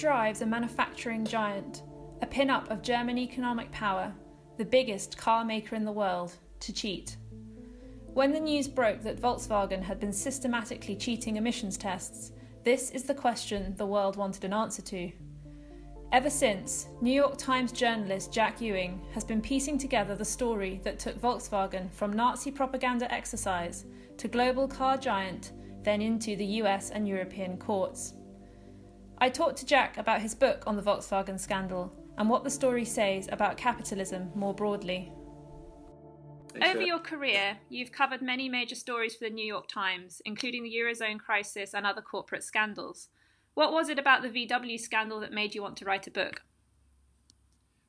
drives 0.00 0.40
a 0.40 0.46
manufacturing 0.46 1.26
giant, 1.26 1.82
a 2.22 2.26
pin-up 2.26 2.70
of 2.70 2.80
German 2.80 3.18
economic 3.18 3.70
power, 3.70 4.10
the 4.56 4.64
biggest 4.64 5.18
car 5.18 5.44
maker 5.44 5.76
in 5.76 5.84
the 5.84 5.92
world, 5.92 6.34
to 6.60 6.72
cheat? 6.72 7.18
When 8.14 8.32
the 8.32 8.40
news 8.40 8.66
broke 8.66 9.02
that 9.02 9.20
Volkswagen 9.20 9.82
had 9.82 10.00
been 10.00 10.12
systematically 10.12 10.96
cheating 10.96 11.36
emissions 11.36 11.76
tests, 11.76 12.32
this 12.64 12.90
is 12.92 13.02
the 13.02 13.14
question 13.14 13.74
the 13.76 13.84
world 13.84 14.16
wanted 14.16 14.44
an 14.44 14.54
answer 14.54 14.80
to. 14.82 15.12
Ever 16.12 16.30
since, 16.30 16.88
New 17.02 17.12
York 17.12 17.36
Times 17.36 17.70
journalist 17.70 18.32
Jack 18.32 18.58
Ewing 18.62 19.02
has 19.12 19.22
been 19.22 19.42
piecing 19.42 19.76
together 19.76 20.16
the 20.16 20.24
story 20.24 20.80
that 20.82 20.98
took 20.98 21.20
Volkswagen 21.20 21.92
from 21.92 22.14
Nazi 22.14 22.50
propaganda 22.50 23.12
exercise 23.12 23.84
to 24.16 24.28
global 24.28 24.66
car 24.66 24.96
giant, 24.96 25.52
then 25.82 26.00
into 26.00 26.36
the 26.36 26.46
US 26.62 26.88
and 26.88 27.06
European 27.06 27.58
courts. 27.58 28.14
I 29.22 29.28
talked 29.28 29.58
to 29.58 29.66
Jack 29.66 29.98
about 29.98 30.22
his 30.22 30.34
book 30.34 30.62
on 30.66 30.76
the 30.76 30.82
Volkswagen 30.82 31.38
scandal 31.38 31.92
and 32.16 32.28
what 32.28 32.42
the 32.42 32.50
story 32.50 32.86
says 32.86 33.28
about 33.30 33.58
capitalism 33.58 34.30
more 34.34 34.54
broadly. 34.54 35.12
Over 36.62 36.80
your 36.80 36.98
career, 36.98 37.58
you've 37.68 37.92
covered 37.92 38.22
many 38.22 38.48
major 38.48 38.74
stories 38.74 39.14
for 39.14 39.24
the 39.24 39.30
New 39.30 39.44
York 39.44 39.68
Times, 39.68 40.22
including 40.24 40.64
the 40.64 40.74
Eurozone 40.74 41.18
crisis 41.18 41.74
and 41.74 41.86
other 41.86 42.00
corporate 42.00 42.42
scandals. 42.42 43.08
What 43.54 43.72
was 43.72 43.90
it 43.90 43.98
about 43.98 44.22
the 44.22 44.28
VW 44.28 44.80
scandal 44.80 45.20
that 45.20 45.32
made 45.32 45.54
you 45.54 45.62
want 45.62 45.76
to 45.78 45.84
write 45.84 46.06
a 46.06 46.10
book? 46.10 46.42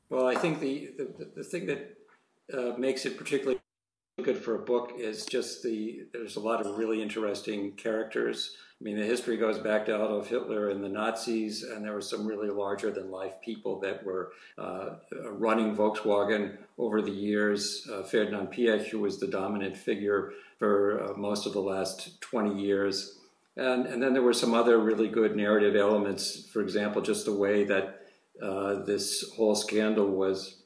Well, 0.10 0.28
I 0.28 0.36
think 0.36 0.60
the, 0.60 0.92
the, 0.98 1.32
the 1.38 1.44
thing 1.44 1.66
that 1.68 1.98
uh, 2.54 2.78
makes 2.78 3.06
it 3.06 3.18
particularly 3.18 3.62
good 4.20 4.38
for 4.38 4.56
a 4.56 4.60
book 4.60 4.94
is 4.98 5.26
just 5.26 5.64
the 5.64 6.06
there's 6.14 6.36
a 6.36 6.40
lot 6.40 6.66
of 6.66 6.78
really 6.78 7.02
interesting 7.02 7.72
characters. 7.74 8.56
I 8.80 8.84
mean, 8.84 8.98
the 8.98 9.06
history 9.06 9.38
goes 9.38 9.60
back 9.60 9.86
to 9.86 9.96
Adolf 9.96 10.28
Hitler 10.28 10.70
and 10.70 10.84
the 10.84 10.90
Nazis, 10.90 11.62
and 11.62 11.86
there 11.86 11.94
were 11.94 12.02
some 12.02 12.26
really 12.26 12.50
larger 12.50 12.90
than 12.90 13.12
life 13.12 13.34
people 13.44 13.80
that 13.82 14.04
were 14.04 14.32
uh, 14.58 14.96
running 15.24 15.76
Volkswagen 15.76 16.58
over 16.80 17.00
the 17.00 17.12
years. 17.12 17.88
Uh, 17.92 18.02
Ferdinand 18.02 18.48
Piech, 18.48 18.88
who 18.88 19.00
was 19.00 19.20
the 19.20 19.28
dominant 19.28 19.78
figure 19.78 20.34
for 20.58 21.04
uh, 21.04 21.14
most 21.16 21.46
of 21.46 21.54
the 21.54 21.62
last 21.62 22.20
20 22.22 22.60
years. 22.60 23.20
And, 23.56 23.86
and 23.86 24.02
then 24.02 24.14
there 24.14 24.24
were 24.24 24.34
some 24.34 24.56
other 24.56 24.80
really 24.80 25.10
good 25.10 25.36
narrative 25.36 25.76
elements. 25.76 26.50
For 26.52 26.62
example, 26.62 27.04
just 27.04 27.26
the 27.26 27.36
way 27.36 27.64
that 27.66 28.02
uh, 28.42 28.84
this 28.84 29.32
whole 29.36 29.54
scandal 29.54 30.08
was 30.08 30.61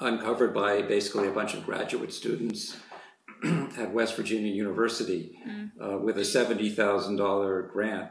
uncovered 0.00 0.52
by 0.54 0.82
basically 0.82 1.28
a 1.28 1.32
bunch 1.32 1.54
of 1.54 1.64
graduate 1.64 2.12
students 2.12 2.76
at 3.78 3.92
West 3.92 4.16
Virginia 4.16 4.52
University 4.52 5.38
mm. 5.46 5.70
uh, 5.80 5.98
with 5.98 6.18
a 6.18 6.22
$70,000 6.22 7.70
grant. 7.70 8.10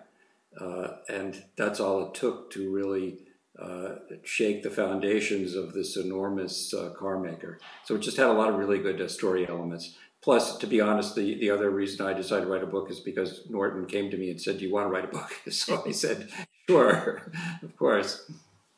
Uh, 0.59 0.88
and 1.09 1.44
that's 1.58 1.80
all 1.80 2.08
it 2.08 2.14
took 2.14 2.52
to 2.52 2.72
really 2.72 3.17
uh, 3.59 3.95
shake 4.23 4.64
the 4.64 4.70
foundations 4.70 5.56
of 5.56 5.73
this 5.73 5.95
enormous 5.98 6.73
uh, 6.73 6.90
car 6.98 7.20
maker. 7.20 7.59
So 7.86 7.95
it 7.95 8.02
just 8.02 8.18
had 8.18 8.28
a 8.28 8.34
lot 8.34 8.50
of 8.50 8.56
really 8.56 8.80
good 8.80 9.02
uh, 9.02 9.08
story 9.08 9.47
elements. 9.47 9.95
Plus, 10.22 10.58
to 10.58 10.68
be 10.68 10.80
honest, 10.80 11.16
the, 11.16 11.36
the 11.36 11.52
other 11.52 11.70
reason 11.70 12.06
I 12.06 12.14
decided 12.14 12.45
to 12.45 12.52
write 12.52 12.64
a 12.64 12.68
book 12.68 12.90
is 12.90 13.02
because 13.02 13.42
Norton 13.50 13.86
came 13.86 14.09
to 14.09 14.18
me 14.18 14.30
and 14.30 14.42
said, 14.42 14.58
Do 14.58 14.66
you 14.66 14.73
want 14.73 14.88
to 14.88 14.90
write 14.90 15.03
a 15.03 15.08
book? 15.08 15.31
So 15.52 15.84
I 15.86 15.92
said, 15.92 16.30
Sure, 16.70 17.31
of 17.62 17.75
course. 17.75 18.31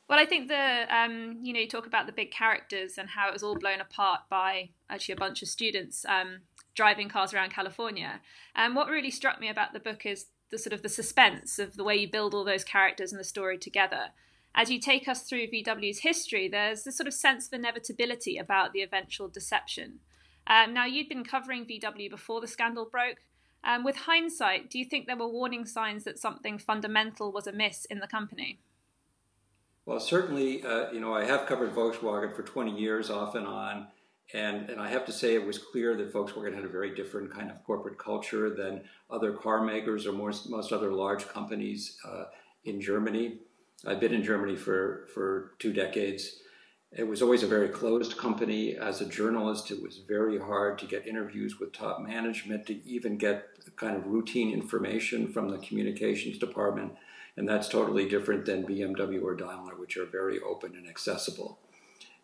Well, 0.08 0.20
I 0.20 0.26
think 0.26 0.50
the 0.50 0.86
um, 0.96 1.40
you 1.42 1.52
know 1.52 1.60
you 1.60 1.68
talk 1.68 1.88
about 1.88 2.06
the 2.06 2.12
big 2.12 2.32
characters 2.32 2.98
and 2.98 3.10
how 3.10 3.28
it 3.28 3.34
was 3.34 3.44
all 3.44 3.58
blown 3.58 3.82
apart 3.82 4.22
by 4.30 4.70
actually 4.90 5.14
a 5.14 5.18
bunch 5.18 5.42
of 5.42 5.48
students 5.48 6.06
um, 6.06 6.42
driving 6.76 7.10
cars 7.10 7.34
around 7.34 7.52
California. 7.52 8.22
And 8.56 8.76
what 8.76 8.88
really 8.88 9.12
struck 9.12 9.40
me 9.40 9.50
about 9.50 9.74
the 9.74 9.80
book 9.80 10.06
is 10.06 10.28
the 10.52 10.60
sort 10.60 10.74
of 10.74 10.84
the 10.84 10.90
suspense 10.90 11.58
of 11.58 11.76
the 11.76 11.84
way 11.84 11.96
you 11.96 12.10
build 12.10 12.36
all 12.36 12.44
those 12.44 12.64
characters 12.64 13.12
and 13.12 13.20
the 13.20 13.26
story 13.26 13.58
together. 13.58 14.10
As 14.54 14.70
you 14.70 14.80
take 14.80 15.08
us 15.08 15.24
through 15.24 15.48
VW's 15.48 16.00
history, 16.00 16.48
there's 16.48 16.84
this 16.84 16.96
sort 16.96 17.08
of 17.08 17.14
sense 17.14 17.48
of 17.48 17.54
inevitability 17.54 18.38
about 18.38 18.72
the 18.72 18.82
eventual 18.82 19.28
deception. 19.28 20.00
Um, 20.48 20.74
now, 20.74 20.86
you'd 20.86 21.10
been 21.10 21.26
covering 21.26 21.66
VW 21.66 22.10
before 22.10 22.40
the 22.40 22.48
scandal 22.48 22.88
broke. 22.90 23.18
Um, 23.66 23.84
with 23.84 23.98
hindsight, 23.98 24.70
do 24.70 24.78
you 24.80 24.86
think 24.86 25.08
there 25.08 25.18
were 25.18 25.28
warning 25.28 25.66
signs 25.66 26.04
that 26.04 26.20
something 26.20 26.58
fundamental 26.58 27.32
was 27.32 27.48
amiss 27.48 27.86
in 27.86 28.00
the 28.00 28.08
company? 28.08 28.60
Well, 29.86 30.00
certainly, 30.00 30.64
uh, 30.64 30.92
you 30.92 31.00
know, 31.00 31.14
I 31.14 31.26
have 31.26 31.46
covered 31.46 31.76
Volkswagen 31.76 32.36
for 32.36 32.42
20 32.42 32.76
years 32.76 33.10
off 33.10 33.36
and 33.36 33.46
on. 33.46 33.88
And, 34.34 34.72
and 34.72 34.82
I 34.82 34.90
have 34.90 35.06
to 35.06 35.12
say, 35.12 35.36
it 35.36 35.46
was 35.46 35.60
clear 35.60 35.96
that 35.96 36.12
Volkswagen 36.12 36.56
had 36.56 36.66
a 36.66 36.70
very 36.70 36.96
different 36.96 37.32
kind 37.32 37.52
of 37.52 37.64
corporate 37.64 38.00
culture 38.00 38.50
than 38.50 38.82
other 39.12 39.32
car 39.34 39.64
makers 39.64 40.08
or 40.08 40.14
most, 40.14 40.50
most 40.50 40.72
other 40.72 40.92
large 40.92 41.28
companies 41.28 42.00
uh, 42.04 42.26
in 42.64 42.82
Germany. 42.82 43.38
I've 43.86 44.00
been 44.00 44.14
in 44.14 44.24
Germany 44.24 44.56
for, 44.56 45.08
for 45.14 45.52
two 45.60 45.72
decades. 45.72 46.40
It 46.92 47.08
was 47.08 47.22
always 47.22 47.44
a 47.44 47.48
very 47.48 47.70
closed 47.70 48.18
company. 48.18 48.76
As 48.76 49.02
a 49.02 49.06
journalist, 49.06 49.70
it 49.70 49.84
was 49.84 50.00
very 50.08 50.40
hard 50.40 50.80
to 50.80 50.88
get 50.88 51.06
interviews 51.06 51.60
with 51.60 51.74
top 51.74 52.02
management, 52.02 52.66
to 52.68 52.84
even 52.88 53.18
get 53.18 53.50
kind 53.76 53.96
of 53.96 54.08
routine 54.08 54.52
information 54.52 55.28
from 55.32 55.50
the 55.50 55.60
communications 55.60 56.40
department. 56.40 56.94
And 57.38 57.48
that's 57.48 57.68
totally 57.68 58.08
different 58.08 58.46
than 58.46 58.66
BMW 58.66 59.22
or 59.22 59.36
Daimler, 59.36 59.76
which 59.76 59.98
are 59.98 60.06
very 60.06 60.40
open 60.40 60.74
and 60.76 60.88
accessible. 60.88 61.60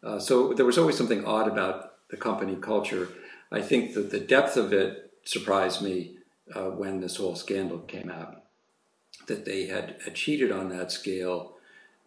Uh, 0.03 0.19
so 0.19 0.53
there 0.53 0.65
was 0.65 0.77
always 0.77 0.97
something 0.97 1.25
odd 1.25 1.47
about 1.47 1.93
the 2.09 2.17
company 2.17 2.55
culture. 2.55 3.09
I 3.51 3.61
think 3.61 3.93
that 3.93 4.11
the 4.11 4.19
depth 4.19 4.57
of 4.57 4.73
it 4.73 5.11
surprised 5.23 5.81
me 5.81 6.15
uh, 6.53 6.69
when 6.69 7.01
this 7.01 7.17
whole 7.17 7.35
scandal 7.35 7.79
came 7.79 8.09
out, 8.09 8.43
that 9.27 9.45
they 9.45 9.67
had, 9.67 9.97
had 10.03 10.15
cheated 10.15 10.51
on 10.51 10.69
that 10.69 10.91
scale. 10.91 11.53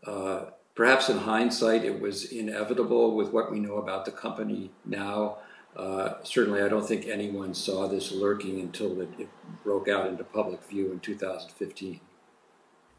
Uh, 0.07 0.47
perhaps 0.75 1.09
in 1.09 1.19
hindsight, 1.19 1.85
it 1.85 2.01
was 2.01 2.25
inevitable 2.25 3.15
with 3.15 3.31
what 3.31 3.51
we 3.53 3.61
know 3.61 3.77
about 3.77 4.05
the 4.05 4.11
company 4.11 4.71
now. 4.85 5.39
Uh, 5.77 6.15
certainly, 6.23 6.63
I 6.63 6.69
don't 6.69 6.87
think 6.87 7.07
anyone 7.07 7.53
saw 7.55 7.89
this 7.89 8.13
lurking 8.13 8.61
until 8.61 9.01
it, 9.01 9.09
it 9.19 9.29
broke 9.65 9.89
out 9.89 10.07
into 10.07 10.23
public 10.25 10.63
view 10.65 10.93
in 10.93 11.01
2015. 11.01 12.01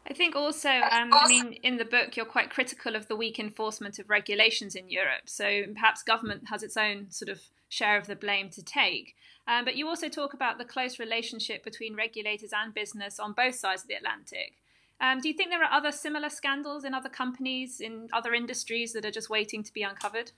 I 0.08 0.14
think 0.14 0.36
also, 0.36 0.70
um, 0.70 1.10
I 1.12 1.26
mean, 1.26 1.54
in 1.64 1.78
the 1.78 1.84
book, 1.84 2.16
you're 2.16 2.26
quite 2.26 2.50
critical 2.50 2.94
of 2.94 3.08
the 3.08 3.16
weak 3.16 3.40
enforcement 3.40 3.98
of 3.98 4.08
regulations 4.08 4.76
in 4.76 4.88
Europe. 4.88 5.22
So 5.26 5.64
perhaps 5.74 6.04
government 6.04 6.48
has 6.48 6.62
its 6.62 6.76
own 6.76 7.10
sort 7.10 7.28
of 7.28 7.40
share 7.68 7.98
of 7.98 8.06
the 8.06 8.14
blame 8.14 8.48
to 8.50 8.62
take. 8.62 9.16
Um, 9.48 9.64
but 9.64 9.76
you 9.76 9.88
also 9.88 10.08
talk 10.08 10.32
about 10.32 10.58
the 10.58 10.64
close 10.64 11.00
relationship 11.00 11.64
between 11.64 11.96
regulators 11.96 12.50
and 12.52 12.72
business 12.72 13.18
on 13.18 13.32
both 13.32 13.56
sides 13.56 13.82
of 13.82 13.88
the 13.88 13.94
Atlantic. 13.94 14.54
Um, 15.00 15.20
do 15.20 15.28
you 15.28 15.34
think 15.34 15.50
there 15.50 15.62
are 15.62 15.72
other 15.72 15.90
similar 15.92 16.30
scandals 16.30 16.84
in 16.84 16.94
other 16.94 17.08
companies, 17.08 17.80
in 17.80 18.08
other 18.12 18.32
industries 18.32 18.92
that 18.92 19.04
are 19.04 19.10
just 19.10 19.28
waiting 19.28 19.64
to 19.64 19.72
be 19.72 19.82
uncovered? 19.82 20.30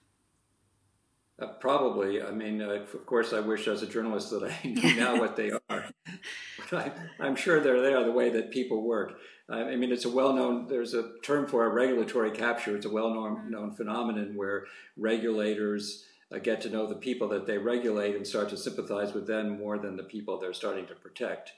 Uh, 1.41 1.47
probably. 1.47 2.23
I 2.23 2.31
mean, 2.31 2.61
uh, 2.63 2.71
of 2.71 3.07
course, 3.07 3.33
I 3.33 3.41
wish 3.41 3.69
as 3.69 3.83
a 3.83 3.87
journalist 3.87 4.31
that 4.31 4.45
I 4.45 4.59
knew 4.67 4.97
now 4.97 5.19
what 5.19 5.37
they 5.37 5.53
are. 5.69 5.91
but 6.71 6.97
I, 7.21 7.27
am 7.27 7.37
sure 7.37 7.61
they're 7.61 7.83
there 7.83 8.05
the 8.05 8.13
way 8.13 8.31
that 8.31 8.51
people 8.51 8.83
work. 8.83 9.19
I 9.51 9.77
mean, 9.77 9.91
it's 9.91 10.05
a 10.05 10.11
well-known. 10.11 10.67
There's 10.69 10.93
a 10.93 11.13
term 11.23 11.47
for 11.47 11.65
a 11.65 11.71
regulatory 11.71 12.31
capture. 12.31 12.77
It's 12.77 12.85
a 12.85 12.91
well-known 12.91 13.51
known 13.51 13.73
phenomenon 13.73 14.37
where 14.37 14.67
regulators 14.97 16.05
uh, 16.31 16.39
get 16.39 16.61
to 16.63 16.69
know 16.69 16.87
the 16.87 16.95
people 16.95 17.29
that 17.29 17.47
they 17.47 17.57
regulate 17.57 18.15
and 18.15 18.27
start 18.27 18.51
to 18.51 18.59
sympathize 18.59 19.15
with 19.15 19.27
them 19.27 19.59
more 19.59 19.79
than 19.79 19.97
the 19.97 20.03
people 20.03 20.39
they're 20.39 20.53
starting 20.53 20.87
to 20.87 20.95
protect. 20.95 21.53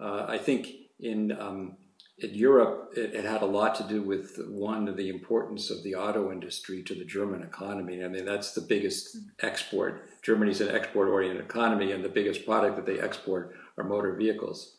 Uh, 0.00 0.26
I 0.28 0.38
think 0.38 0.68
in 1.00 1.32
um, 1.32 1.76
in 2.18 2.34
Europe, 2.34 2.92
it, 2.96 3.14
it, 3.14 3.24
had 3.24 3.42
a 3.42 3.46
lot 3.46 3.74
to 3.74 3.82
do 3.84 4.02
with 4.02 4.38
one 4.48 4.86
of 4.86 4.96
the 4.96 5.08
importance 5.08 5.70
of 5.70 5.82
the 5.82 5.96
auto 5.96 6.30
industry 6.30 6.82
to 6.82 6.94
the 6.94 7.04
German 7.04 7.42
economy. 7.42 8.04
I 8.04 8.08
mean, 8.08 8.24
that's 8.24 8.52
the 8.52 8.60
biggest 8.60 9.16
export. 9.40 10.22
Germany's 10.22 10.60
an 10.60 10.68
export-oriented 10.68 11.44
economy, 11.44 11.90
and 11.90 12.04
the 12.04 12.08
biggest 12.08 12.44
product 12.46 12.76
that 12.76 12.86
they 12.86 13.00
export 13.00 13.56
are 13.76 13.84
motor 13.84 14.12
vehicles. 14.14 14.76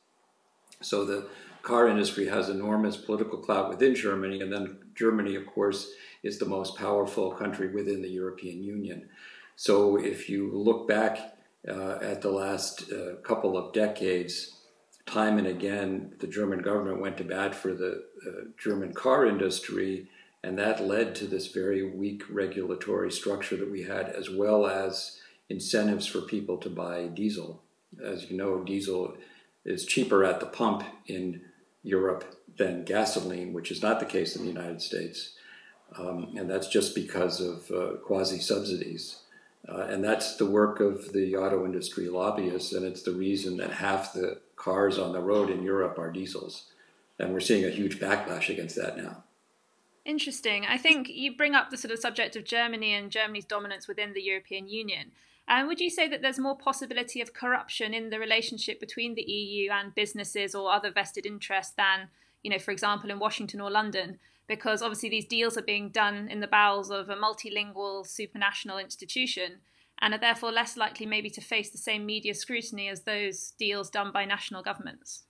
So 0.81 1.05
the 1.05 1.27
car 1.61 1.87
industry 1.87 2.27
has 2.27 2.49
enormous 2.49 2.97
political 2.97 3.39
clout 3.39 3.69
within 3.69 3.95
Germany, 3.95 4.41
and 4.41 4.51
then 4.51 4.77
Germany, 4.95 5.35
of 5.35 5.45
course, 5.45 5.91
is 6.21 6.37
the 6.37 6.45
most 6.45 6.77
powerful 6.77 7.31
country 7.31 7.69
within 7.69 8.01
the 8.01 8.09
European 8.09 8.63
Union. 8.63 9.09
So 9.55 9.97
if 9.97 10.29
you 10.29 10.51
look 10.51 10.87
back 10.87 11.37
uh, 11.67 11.99
at 12.01 12.21
the 12.21 12.31
last 12.31 12.91
uh, 12.91 13.15
couple 13.23 13.57
of 13.57 13.73
decades, 13.73 14.57
time 15.05 15.37
and 15.37 15.47
again, 15.47 16.13
the 16.19 16.27
German 16.27 16.61
government 16.61 17.01
went 17.01 17.17
to 17.17 17.23
bat 17.23 17.55
for 17.55 17.73
the 17.73 18.03
uh, 18.27 18.31
German 18.57 18.93
car 18.93 19.25
industry, 19.25 20.09
and 20.43 20.57
that 20.57 20.83
led 20.83 21.15
to 21.15 21.27
this 21.27 21.47
very 21.47 21.89
weak 21.89 22.23
regulatory 22.29 23.11
structure 23.11 23.55
that 23.55 23.71
we 23.71 23.83
had, 23.83 24.09
as 24.09 24.29
well 24.29 24.67
as 24.67 25.19
incentives 25.49 26.07
for 26.07 26.21
people 26.21 26.57
to 26.57 26.69
buy 26.69 27.07
diesel. 27.07 27.63
As 28.03 28.29
you 28.29 28.37
know, 28.37 28.63
diesel 28.63 29.17
is 29.65 29.85
cheaper 29.85 30.23
at 30.23 30.39
the 30.39 30.45
pump 30.45 30.83
in 31.07 31.41
Europe 31.83 32.39
than 32.57 32.85
gasoline, 32.85 33.53
which 33.53 33.71
is 33.71 33.81
not 33.81 33.99
the 33.99 34.05
case 34.05 34.35
in 34.35 34.43
the 34.43 34.51
United 34.51 34.81
States. 34.81 35.33
Um, 35.97 36.33
and 36.37 36.49
that's 36.49 36.67
just 36.67 36.95
because 36.95 37.39
of 37.39 37.69
uh, 37.71 37.97
quasi 37.97 38.39
subsidies. 38.39 39.19
Uh, 39.67 39.87
and 39.89 40.03
that's 40.03 40.35
the 40.35 40.45
work 40.45 40.79
of 40.79 41.13
the 41.13 41.35
auto 41.35 41.65
industry 41.65 42.09
lobbyists, 42.09 42.73
and 42.73 42.85
it's 42.85 43.03
the 43.03 43.11
reason 43.11 43.57
that 43.57 43.71
half 43.71 44.13
the 44.13 44.41
cars 44.55 44.99
on 44.99 45.13
the 45.13 45.21
road 45.21 45.49
in 45.49 45.63
Europe 45.63 45.97
are 45.97 46.11
diesels. 46.11 46.69
and 47.19 47.31
we're 47.31 47.39
seeing 47.39 47.63
a 47.63 47.69
huge 47.69 47.99
backlash 47.99 48.49
against 48.49 48.75
that 48.75 48.97
now. 48.97 49.23
Interesting. 50.03 50.65
I 50.65 50.77
think 50.77 51.07
you 51.09 51.37
bring 51.37 51.55
up 51.55 51.69
the 51.69 51.77
sort 51.77 51.93
of 51.93 51.99
subject 51.99 52.35
of 52.35 52.43
Germany 52.43 52.93
and 52.93 53.09
Germany's 53.09 53.45
dominance 53.45 53.87
within 53.87 54.13
the 54.13 54.21
European 54.21 54.67
Union. 54.67 55.11
And 55.47 55.67
would 55.67 55.79
you 55.79 55.89
say 55.89 56.07
that 56.07 56.21
there's 56.21 56.39
more 56.39 56.57
possibility 56.57 57.21
of 57.21 57.33
corruption 57.33 57.93
in 57.93 58.09
the 58.09 58.19
relationship 58.19 58.79
between 58.79 59.15
the 59.15 59.23
EU 59.23 59.71
and 59.71 59.93
businesses 59.93 60.55
or 60.55 60.71
other 60.71 60.91
vested 60.91 61.25
interests 61.25 61.73
than, 61.75 62.07
you 62.43 62.51
know, 62.51 62.59
for 62.59 62.71
example, 62.71 63.11
in 63.11 63.19
Washington 63.19 63.59
or 63.59 63.69
London? 63.69 64.19
Because 64.47 64.81
obviously 64.81 65.09
these 65.09 65.25
deals 65.25 65.57
are 65.57 65.63
being 65.63 65.89
done 65.89 66.29
in 66.29 66.39
the 66.39 66.47
bowels 66.47 66.91
of 66.91 67.09
a 67.09 67.15
multilingual 67.15 68.05
supranational 68.05 68.81
institution 68.81 69.59
and 70.01 70.13
are 70.13 70.19
therefore 70.19 70.51
less 70.51 70.75
likely 70.77 71.05
maybe 71.05 71.29
to 71.29 71.41
face 71.41 71.69
the 71.69 71.77
same 71.77 72.05
media 72.05 72.33
scrutiny 72.33 72.89
as 72.89 73.01
those 73.01 73.53
deals 73.57 73.89
done 73.89 74.11
by 74.11 74.25
national 74.25 74.63
governments. 74.63 75.23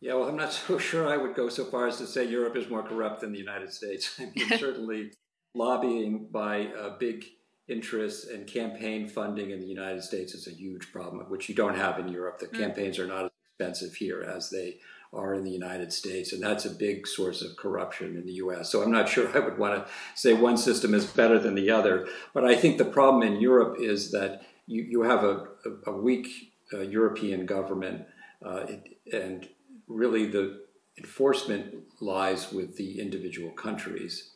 Yeah, 0.00 0.14
well, 0.14 0.28
I'm 0.28 0.36
not 0.36 0.52
so 0.66 0.78
sure 0.78 1.08
I 1.08 1.16
would 1.16 1.34
go 1.34 1.48
so 1.48 1.64
far 1.64 1.86
as 1.86 1.98
to 1.98 2.06
say 2.06 2.24
Europe 2.24 2.56
is 2.56 2.68
more 2.68 2.82
corrupt 2.82 3.20
than 3.20 3.32
the 3.32 3.38
United 3.38 3.72
States. 3.72 4.16
I 4.18 4.30
mean, 4.34 4.48
certainly 4.58 5.12
lobbying 5.54 6.28
by 6.30 6.66
uh, 6.66 6.96
big 6.98 7.24
interests 7.70 8.26
and 8.26 8.46
campaign 8.46 9.08
funding 9.08 9.50
in 9.50 9.60
the 9.60 9.66
United 9.66 10.02
States 10.02 10.34
is 10.34 10.46
a 10.46 10.52
huge 10.52 10.92
problem, 10.92 11.30
which 11.30 11.48
you 11.48 11.54
don't 11.54 11.76
have 11.76 11.98
in 11.98 12.08
Europe. 12.08 12.38
The 12.38 12.46
mm. 12.46 12.58
campaigns 12.58 12.98
are 12.98 13.06
not 13.06 13.26
as 13.26 13.30
expensive 13.54 13.94
here 13.96 14.22
as 14.22 14.50
they 14.50 14.78
are 15.12 15.34
in 15.34 15.44
the 15.44 15.50
United 15.50 15.92
States, 15.92 16.32
and 16.32 16.42
that's 16.42 16.64
a 16.64 16.70
big 16.70 17.06
source 17.06 17.42
of 17.42 17.56
corruption 17.56 18.16
in 18.16 18.26
the 18.26 18.34
U.S. 18.34 18.70
So 18.70 18.82
I'm 18.82 18.92
not 18.92 19.08
sure 19.08 19.28
I 19.36 19.40
would 19.40 19.58
want 19.58 19.86
to 19.86 19.92
say 20.14 20.34
one 20.34 20.56
system 20.56 20.94
is 20.94 21.04
better 21.04 21.38
than 21.38 21.54
the 21.54 21.70
other, 21.70 22.06
but 22.32 22.44
I 22.44 22.54
think 22.54 22.78
the 22.78 22.84
problem 22.84 23.22
in 23.22 23.40
Europe 23.40 23.76
is 23.80 24.12
that 24.12 24.42
you, 24.66 24.82
you 24.82 25.02
have 25.02 25.24
a, 25.24 25.48
a, 25.64 25.90
a 25.90 25.96
weak 25.96 26.52
uh, 26.72 26.80
European 26.80 27.44
government, 27.44 28.04
uh, 28.44 28.66
it, 28.68 28.98
and 29.12 29.48
really 29.88 30.26
the 30.26 30.62
enforcement 30.96 31.74
lies 32.00 32.52
with 32.52 32.76
the 32.76 33.00
individual 33.00 33.50
countries. 33.50 34.30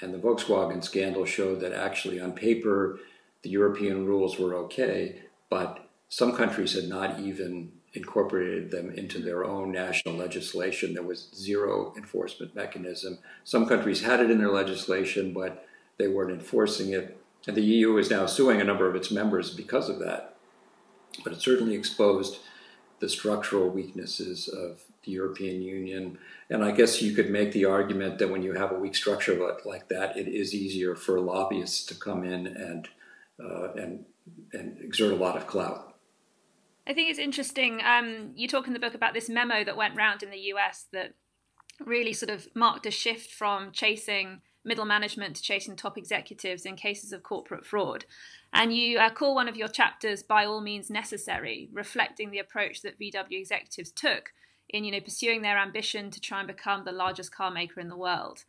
And 0.00 0.14
the 0.14 0.18
Volkswagen 0.18 0.82
scandal 0.82 1.24
showed 1.24 1.60
that 1.60 1.72
actually, 1.72 2.20
on 2.20 2.32
paper, 2.32 3.00
the 3.42 3.50
European 3.50 4.06
rules 4.06 4.38
were 4.38 4.54
okay, 4.54 5.22
but 5.50 5.88
some 6.08 6.34
countries 6.34 6.74
had 6.74 6.88
not 6.88 7.20
even 7.20 7.72
incorporated 7.94 8.70
them 8.70 8.90
into 8.90 9.18
their 9.18 9.44
own 9.44 9.72
national 9.72 10.14
legislation. 10.14 10.94
There 10.94 11.02
was 11.02 11.30
zero 11.34 11.92
enforcement 11.96 12.54
mechanism. 12.54 13.18
Some 13.44 13.66
countries 13.66 14.02
had 14.02 14.20
it 14.20 14.30
in 14.30 14.38
their 14.38 14.52
legislation, 14.52 15.32
but 15.32 15.66
they 15.96 16.08
weren't 16.08 16.32
enforcing 16.32 16.92
it. 16.92 17.18
And 17.46 17.56
the 17.56 17.62
EU 17.62 17.96
is 17.96 18.10
now 18.10 18.26
suing 18.26 18.60
a 18.60 18.64
number 18.64 18.88
of 18.88 18.94
its 18.94 19.10
members 19.10 19.54
because 19.54 19.88
of 19.88 19.98
that. 20.00 20.36
But 21.24 21.32
it 21.32 21.40
certainly 21.40 21.74
exposed 21.74 22.38
the 23.00 23.08
structural 23.08 23.70
weaknesses 23.70 24.48
of 24.48 24.82
the 25.08 25.14
European 25.14 25.62
Union. 25.62 26.18
And 26.50 26.62
I 26.62 26.70
guess 26.70 27.02
you 27.02 27.14
could 27.14 27.30
make 27.30 27.52
the 27.52 27.64
argument 27.64 28.18
that 28.18 28.30
when 28.30 28.42
you 28.42 28.52
have 28.52 28.72
a 28.72 28.78
weak 28.78 28.94
structure 28.94 29.38
like 29.64 29.88
that, 29.88 30.16
it 30.16 30.28
is 30.28 30.54
easier 30.54 30.94
for 30.94 31.18
lobbyists 31.18 31.84
to 31.86 31.94
come 31.94 32.24
in 32.24 32.46
and 32.46 32.88
uh, 33.42 33.72
and 33.72 34.04
and 34.52 34.78
exert 34.80 35.12
a 35.12 35.16
lot 35.16 35.36
of 35.36 35.46
clout. 35.46 35.94
I 36.86 36.92
think 36.94 37.10
it's 37.10 37.18
interesting. 37.18 37.80
Um, 37.84 38.32
you 38.34 38.48
talk 38.48 38.66
in 38.66 38.72
the 38.72 38.78
book 38.78 38.94
about 38.94 39.14
this 39.14 39.28
memo 39.28 39.64
that 39.64 39.76
went 39.76 39.96
round 39.96 40.22
in 40.22 40.30
the 40.30 40.52
US 40.52 40.86
that 40.92 41.14
really 41.84 42.12
sort 42.12 42.30
of 42.30 42.48
marked 42.54 42.86
a 42.86 42.90
shift 42.90 43.30
from 43.30 43.72
chasing 43.72 44.40
middle 44.64 44.84
management 44.84 45.36
to 45.36 45.42
chasing 45.42 45.76
top 45.76 45.96
executives 45.96 46.66
in 46.66 46.76
cases 46.76 47.12
of 47.12 47.22
corporate 47.22 47.64
fraud. 47.64 48.04
And 48.52 48.74
you 48.74 48.98
uh, 48.98 49.10
call 49.10 49.34
one 49.34 49.48
of 49.48 49.56
your 49.56 49.68
chapters 49.68 50.22
by 50.22 50.44
all 50.44 50.60
means 50.60 50.90
necessary, 50.90 51.68
reflecting 51.72 52.30
the 52.30 52.38
approach 52.38 52.82
that 52.82 52.98
VW 52.98 53.38
executives 53.38 53.90
took 53.90 54.32
in 54.68 54.84
you 54.84 54.92
know 54.92 55.00
pursuing 55.00 55.42
their 55.42 55.58
ambition 55.58 56.10
to 56.10 56.20
try 56.20 56.38
and 56.38 56.48
become 56.48 56.84
the 56.84 56.92
largest 56.92 57.34
car 57.34 57.50
maker 57.50 57.80
in 57.80 57.88
the 57.88 57.96
world. 57.96 58.44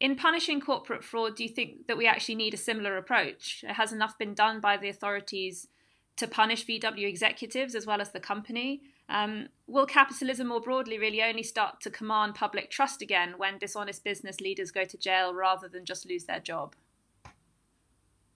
In 0.00 0.14
punishing 0.14 0.60
corporate 0.60 1.02
fraud, 1.02 1.36
do 1.36 1.42
you 1.42 1.48
think 1.48 1.88
that 1.88 1.98
we 1.98 2.06
actually 2.06 2.36
need 2.36 2.54
a 2.54 2.58
similar 2.58 2.96
approach? 2.96 3.64
Has 3.66 3.92
enough 3.92 4.16
been 4.16 4.32
done 4.32 4.60
by 4.60 4.76
the 4.76 4.88
authorities 4.88 5.68
to 6.16 6.28
punish 6.28 6.66
VW 6.66 7.08
executives 7.08 7.74
as 7.74 7.86
well 7.86 8.00
as 8.00 8.12
the 8.12 8.20
company? 8.20 8.82
Um, 9.08 9.48
will 9.66 9.86
capitalism 9.86 10.48
more 10.48 10.60
broadly 10.60 10.98
really 10.98 11.22
only 11.22 11.42
start 11.42 11.80
to 11.80 11.90
command 11.90 12.34
public 12.34 12.70
trust 12.70 13.02
again 13.02 13.34
when 13.38 13.58
dishonest 13.58 14.04
business 14.04 14.40
leaders 14.40 14.70
go 14.70 14.84
to 14.84 14.98
jail 14.98 15.34
rather 15.34 15.66
than 15.66 15.84
just 15.84 16.08
lose 16.08 16.24
their 16.24 16.40
job? 16.40 16.76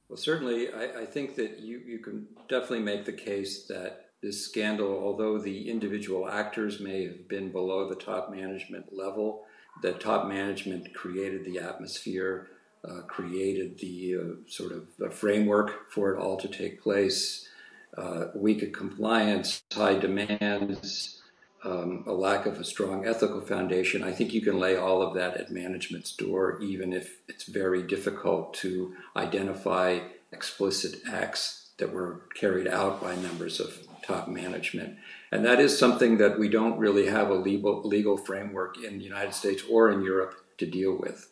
Well, 0.08 0.16
certainly, 0.16 0.72
I, 0.72 1.02
I 1.02 1.06
think 1.06 1.36
that 1.36 1.60
you, 1.60 1.78
you 1.78 1.98
can 1.98 2.26
definitely 2.48 2.80
make 2.80 3.04
the 3.04 3.12
case 3.12 3.64
that 3.64 4.11
this 4.22 4.44
scandal, 4.44 5.00
although 5.02 5.38
the 5.38 5.68
individual 5.68 6.28
actors 6.28 6.78
may 6.80 7.04
have 7.04 7.28
been 7.28 7.50
below 7.50 7.88
the 7.88 7.96
top 7.96 8.30
management 8.30 8.96
level, 8.96 9.44
that 9.82 10.00
top 10.00 10.28
management 10.28 10.94
created 10.94 11.44
the 11.44 11.58
atmosphere, 11.58 12.48
uh, 12.88 13.00
created 13.08 13.78
the 13.78 14.16
uh, 14.16 14.50
sort 14.50 14.72
of 14.72 15.14
framework 15.14 15.90
for 15.90 16.14
it 16.14 16.18
all 16.18 16.36
to 16.36 16.48
take 16.48 16.80
place. 16.80 17.48
Uh, 17.96 18.26
weak 18.34 18.72
compliance, 18.72 19.62
high 19.72 19.98
demands, 19.98 21.20
um, 21.64 22.04
a 22.06 22.12
lack 22.12 22.46
of 22.46 22.58
a 22.58 22.64
strong 22.64 23.06
ethical 23.06 23.40
foundation. 23.40 24.02
I 24.02 24.12
think 24.12 24.32
you 24.32 24.40
can 24.40 24.58
lay 24.58 24.76
all 24.76 25.02
of 25.02 25.14
that 25.14 25.36
at 25.36 25.50
management's 25.50 26.14
door, 26.14 26.58
even 26.60 26.92
if 26.92 27.18
it's 27.28 27.44
very 27.44 27.82
difficult 27.82 28.54
to 28.54 28.94
identify 29.16 30.00
explicit 30.32 31.00
acts 31.10 31.61
that 31.82 31.92
were 31.92 32.20
carried 32.36 32.68
out 32.68 33.02
by 33.02 33.16
members 33.16 33.58
of 33.58 33.76
top 34.06 34.28
management. 34.28 34.96
And 35.32 35.44
that 35.44 35.58
is 35.58 35.76
something 35.76 36.18
that 36.18 36.38
we 36.38 36.48
don't 36.48 36.78
really 36.78 37.06
have 37.06 37.28
a 37.28 37.34
legal, 37.34 37.82
legal 37.82 38.16
framework 38.16 38.76
in 38.78 38.98
the 38.98 39.04
United 39.04 39.34
States 39.34 39.64
or 39.68 39.90
in 39.90 40.02
Europe 40.02 40.36
to 40.58 40.66
deal 40.66 40.96
with. 40.96 41.28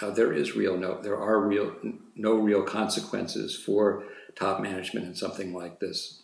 Uh, 0.00 0.10
there 0.10 0.32
is 0.32 0.56
real 0.56 0.76
no, 0.76 1.00
there 1.00 1.16
are 1.16 1.38
real 1.38 1.76
no 2.16 2.34
real 2.34 2.64
consequences 2.64 3.54
for 3.54 4.02
top 4.34 4.60
management 4.60 5.06
in 5.06 5.14
something 5.14 5.54
like 5.54 5.78
this. 5.78 6.22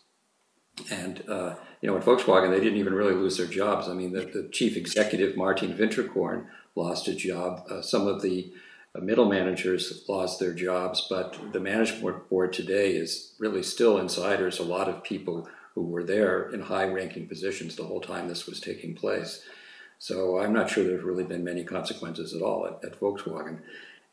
And 0.91 1.23
uh, 1.29 1.55
you 1.81 1.89
know, 1.89 1.97
at 1.97 2.05
Volkswagen, 2.05 2.51
they 2.51 2.61
didn't 2.61 2.79
even 2.79 2.95
really 2.95 3.15
lose 3.15 3.37
their 3.37 3.47
jobs. 3.47 3.89
I 3.89 3.95
mean, 3.95 4.13
the, 4.13 4.23
the 4.25 4.49
chief 4.51 4.77
executive 4.77 5.37
Martin 5.37 5.77
Winterkorn 5.77 6.47
lost 6.75 7.07
a 7.07 7.15
job. 7.15 7.65
Uh, 7.71 7.81
some 7.83 8.09
of 8.09 8.23
the 8.23 8.53
middle 8.95 9.27
managers 9.27 10.05
lost 10.09 10.41
their 10.41 10.53
jobs, 10.55 11.07
but 11.09 11.39
the 11.53 11.61
management 11.61 12.29
board 12.29 12.53
today 12.53 12.93
is 12.93 13.35
really 13.39 13.63
still 13.63 13.99
insiders. 13.99 14.59
A 14.59 14.65
lot 14.65 14.89
of 14.89 15.05
people 15.05 15.49
who 15.75 15.83
were 15.85 16.03
there 16.03 16.51
in 16.51 16.63
high 16.63 16.87
ranking 16.87 17.29
positions 17.29 17.77
the 17.77 17.85
whole 17.85 18.01
time 18.01 18.29
this 18.29 18.47
was 18.47 18.61
taking 18.61 18.95
place. 18.95 19.43
So 19.99 20.41
I'm 20.41 20.53
not 20.53 20.71
sure 20.71 20.85
there's 20.85 21.05
really 21.05 21.25
been 21.25 21.45
many 21.45 21.65
consequences 21.65 22.35
at 22.35 22.43
all 22.43 22.67
at, 22.67 22.85
at 22.85 22.99
Volkswagen. 23.01 23.61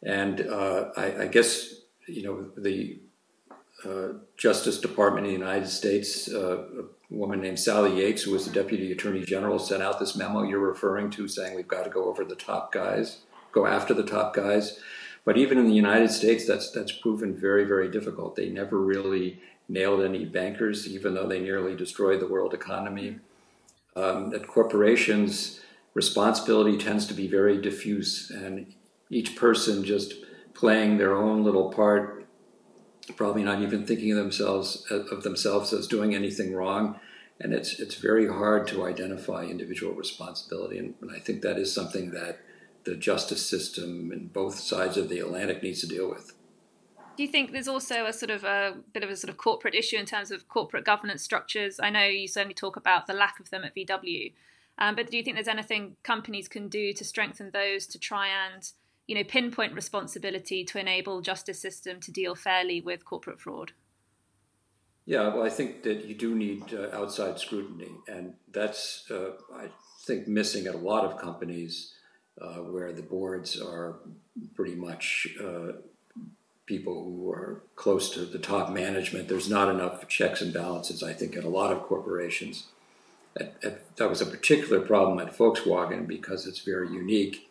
And 0.03 0.41
uh, 0.41 0.91
I, 0.96 1.24
I, 1.24 1.27
guess, 1.27 1.74
you 2.08 2.24
know, 2.24 2.51
the 2.58 3.00
uh, 3.84 4.20
Justice 4.38 4.79
Department 4.79 5.25
in 5.25 5.34
the 5.34 5.39
United 5.39 5.67
States, 5.67 6.27
uh, 6.27 6.65
a 6.79 7.13
woman 7.13 7.41
named 7.41 7.60
Sally 7.60 7.98
Yates, 8.01 8.24
who 8.24 8.32
was 8.32 8.46
the 8.46 8.51
Deputy 8.51 8.91
Attorney 8.91 9.24
General, 9.24 9.60
sent 9.60 9.82
out 9.82 10.00
this 10.00 10.15
memo 10.15 10.44
you're 10.44 10.60
referring 10.60 11.10
to 11.12 11.27
saying 11.27 11.55
we've 11.55 11.67
got 11.67 11.84
to 11.84 11.89
go 11.89 12.05
over 12.05 12.24
the 12.24 12.36
top 12.36 12.72
guys, 12.72 13.20
go 13.56 13.66
after 13.66 13.94
the 13.94 14.04
top 14.04 14.36
guys. 14.36 14.78
But 15.24 15.38
even 15.38 15.58
in 15.58 15.66
the 15.66 15.74
United 15.74 16.12
States, 16.12 16.46
that's 16.46 16.70
that's 16.70 16.92
proven 16.92 17.36
very, 17.36 17.64
very 17.64 17.90
difficult. 17.90 18.36
They 18.36 18.50
never 18.50 18.78
really 18.78 19.40
nailed 19.68 20.02
any 20.02 20.26
bankers, 20.26 20.88
even 20.88 21.16
though 21.16 21.28
they 21.28 21.40
nearly 21.40 21.76
destroyed 21.76 22.20
the 22.20 22.28
world 22.28 22.54
economy. 22.54 23.18
Um, 23.96 24.36
at 24.36 24.46
corporations, 24.46 25.62
responsibility 25.96 26.78
tends 26.78 27.08
to 27.08 27.16
be 27.16 27.28
very 27.28 27.60
diffuse, 27.60 28.30
and 28.30 28.74
each 29.10 29.36
person 29.36 29.84
just 29.84 30.14
playing 30.54 30.98
their 30.98 31.16
own 31.16 31.44
little 31.44 31.72
part, 31.72 32.28
probably 33.16 33.44
not 33.44 33.62
even 33.62 33.86
thinking 33.86 34.12
of 34.12 34.18
themselves 34.18 34.86
of 34.92 35.24
themselves 35.24 35.74
as 35.74 35.88
doing 35.88 36.14
anything 36.14 36.54
wrong. 36.54 37.00
And 37.40 37.52
it's 37.52 37.80
it's 37.80 37.96
very 37.96 38.28
hard 38.28 38.68
to 38.68 38.86
identify 38.86 39.44
individual 39.46 39.94
responsibility, 39.94 40.78
and, 40.78 40.94
and 41.02 41.10
I 41.12 41.20
think 41.20 41.42
that 41.42 41.58
is 41.58 41.74
something 41.74 42.12
that 42.12 42.45
the 42.86 42.96
justice 42.96 43.46
system 43.46 44.12
in 44.12 44.27
both 44.27 44.60
sides 44.60 44.96
of 44.96 45.10
the 45.10 45.20
Atlantic 45.20 45.62
needs 45.62 45.82
to 45.82 45.88
deal 45.88 46.10
with. 46.10 46.34
Do 47.18 47.24
you 47.24 47.30
think 47.30 47.51
there's 47.51 47.68
also 47.68 48.06
a 48.06 48.13
sort 48.13 48.30
of 48.30 48.44
a 48.44 48.75
bit 48.94 49.04
of 49.04 49.10
a 49.10 49.15
sort 49.15 49.30
of 49.30 49.38
corporate 49.38 49.74
issue 49.74 49.98
in 49.98 50.06
terms 50.06 50.32
of 50.32 50.48
corporate 50.48 50.84
governance 50.84 51.24
structures? 51.24 51.80
I 51.80 51.89
know 51.89 52.04
you 52.04 52.27
certainly 52.27 52.54
talk 52.54 52.75
about 52.75 53.08
the 53.08 53.13
lack 53.13 53.39
of 53.39 53.50
them 53.50 53.63
at 53.63 53.75
VW, 53.75 54.34
um, 54.77 54.96
but 54.96 55.10
do 55.10 55.18
you 55.18 55.24
think 55.24 55.38
there's 55.38 55.48
anything 55.48 55.96
companies 56.04 56.48
can 56.48 56.68
do 56.68 56.94
to 56.94 57.04
strengthen 57.06 57.51
those 57.51 57.88
to 57.88 58.00
try 58.00 58.27
and 58.27 58.70
you 59.08 59.15
know 59.15 59.24
pinpoint 59.24 59.74
responsibility 59.74 60.65
to 60.65 60.80
enable 60.80 61.22
justice 61.22 61.60
system 61.60 62.00
to 62.01 62.12
deal 62.12 62.36
fairly 62.36 62.82
with 62.82 63.06
corporate 63.06 63.39
fraud? 63.39 63.72
Yeah, 65.06 65.27
well, 65.34 65.44
I 65.44 65.50
think 65.50 65.84
that 65.84 66.06
you 66.06 66.15
do 66.15 66.36
need 66.36 66.74
uh, 66.74 66.89
outside 66.92 67.39
scrutiny, 67.39 67.92
and 68.08 68.34
that's 68.51 69.10
uh, 69.10 69.32
I 69.56 69.70
think 70.06 70.27
missing 70.27 70.68
at 70.68 70.75
a 70.75 70.80
lot 70.80 71.06
of 71.06 71.18
companies 71.22 71.94
uh, 72.42 72.56
where 72.56 72.92
the 72.92 73.01
boards 73.01 73.60
are 73.60 73.96
pretty 74.56 74.75
much 74.75 75.27
uh, 75.42 75.74
people 76.65 77.04
who 77.04 77.32
are 77.32 77.63
close 77.75 78.13
to 78.13 78.25
the 78.25 78.39
top 78.39 78.72
management. 78.72 79.27
There's 79.27 79.50
not 79.50 79.70
enough 79.70 80.08
checks 80.08 80.42
and 80.42 80.54
balances, 80.54 81.04
I 81.04 81.13
think, 81.13 81.36
at 81.36 81.44
a 81.44 81.50
lot 81.50 81.72
of 81.72 81.84
corporations. 81.84 82.68
at, 83.39 83.56
at, 83.63 83.96
that 83.98 84.10
was 84.10 84.22
a 84.22 84.25
particular 84.25 84.82
problem 84.82 85.20
at 85.20 85.38
Volkswagen 85.38 86.08
because 86.08 86.46
it's 86.48 86.60
very 86.60 86.89
unique 86.89 87.50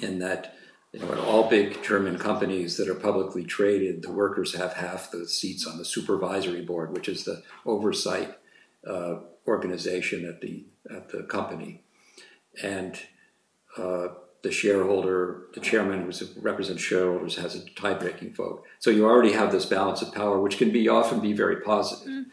in 0.00 0.18
that 0.20 0.54
you 0.92 1.00
know, 1.00 1.12
at 1.12 1.18
all 1.18 1.48
big 1.48 1.82
German 1.82 2.18
companies 2.18 2.76
that 2.76 2.88
are 2.88 2.94
publicly 2.94 3.44
traded, 3.44 4.02
the 4.02 4.10
workers 4.10 4.54
have 4.56 4.74
half 4.74 5.10
the 5.10 5.28
seats 5.28 5.66
on 5.66 5.78
the 5.78 5.84
supervisory 5.84 6.62
board, 6.62 6.92
which 6.92 7.08
is 7.08 7.24
the 7.24 7.42
oversight 7.64 8.36
uh, 8.86 9.16
organization 9.46 10.26
at 10.26 10.40
the 10.40 10.64
at 10.90 11.10
the 11.10 11.22
company, 11.22 11.82
and 12.62 12.98
uh, 13.76 14.08
the 14.42 14.50
shareholder, 14.50 15.42
the 15.54 15.60
chairman 15.60 16.10
who 16.10 16.40
represents 16.40 16.82
shareholders, 16.82 17.36
has 17.36 17.54
a 17.54 17.64
tie-breaking 17.70 18.32
vote. 18.32 18.64
So 18.78 18.90
you 18.90 19.04
already 19.04 19.32
have 19.32 19.52
this 19.52 19.66
balance 19.66 20.00
of 20.00 20.14
power, 20.14 20.40
which 20.40 20.56
can 20.56 20.70
be 20.70 20.88
often 20.88 21.20
be 21.20 21.32
very 21.32 21.60
positive. 21.60 22.08
Mm. 22.12 22.24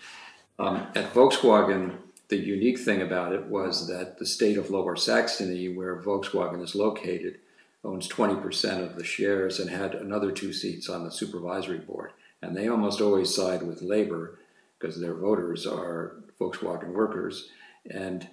Um, 0.60 0.88
at 0.96 1.14
Volkswagen, 1.14 1.98
the 2.30 2.38
unique 2.38 2.80
thing 2.80 3.02
about 3.02 3.34
it 3.34 3.46
was 3.46 3.88
that 3.88 4.20
the 4.20 4.26
state 4.26 4.58
of 4.58 4.70
Lower 4.70 4.96
Saxony, 4.96 5.70
where 5.70 6.02
Volkswagen 6.02 6.64
is 6.64 6.76
located, 6.76 7.40
owns 7.84 8.08
20% 8.08 8.84
of 8.84 8.96
the 8.96 9.04
shares 9.04 9.60
and 9.60 9.70
had 9.70 9.96
another 9.96 10.32
two 10.32 10.52
seats 10.52 10.90
on 10.90 11.04
the 11.04 11.12
supervisory 11.12 11.78
board. 11.78 12.12
And 12.42 12.56
they 12.56 12.68
almost 12.68 13.02
always 13.02 13.34
side 13.34 13.64
with 13.64 13.82
Labor 13.82 14.40
because 14.78 15.00
their 15.00 15.14
voters 15.14 15.66
are 15.66 16.18
Volkswagen 16.40 16.94
workers. 16.94 17.50
And 17.90 18.28